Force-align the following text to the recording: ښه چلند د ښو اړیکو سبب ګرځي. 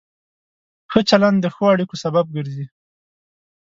ښه 0.91 0.99
چلند 1.09 1.37
د 1.41 1.45
ښو 1.53 1.63
اړیکو 1.73 1.95
سبب 2.03 2.25
ګرځي. 2.35 2.65